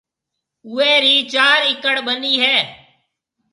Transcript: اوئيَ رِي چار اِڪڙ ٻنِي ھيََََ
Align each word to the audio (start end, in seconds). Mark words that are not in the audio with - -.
اوئيَ 0.67 0.91
رِي 1.03 1.15
چار 1.33 1.59
اِڪڙ 1.71 1.95
ٻنِي 2.05 2.33
ھيََََ 2.43 2.55